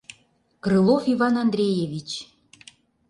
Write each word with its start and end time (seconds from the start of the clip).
Крылов 0.63 1.03
Иван 1.13 1.35
Андреевич... 1.45 2.09